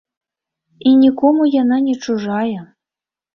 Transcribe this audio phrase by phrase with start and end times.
[0.91, 2.59] І нікому яна не чужая.